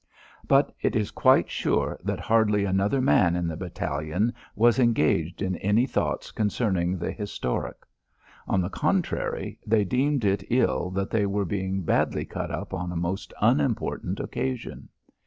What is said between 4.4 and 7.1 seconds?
was engaged in any thoughts concerning